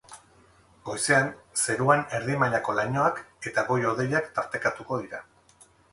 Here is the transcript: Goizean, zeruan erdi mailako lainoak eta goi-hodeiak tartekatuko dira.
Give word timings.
Goizean, 0.87 1.27
zeruan 1.65 2.01
erdi 2.19 2.37
mailako 2.45 2.77
lainoak 2.79 3.21
eta 3.53 3.65
goi-hodeiak 3.71 4.33
tartekatuko 4.39 5.01
dira. 5.05 5.21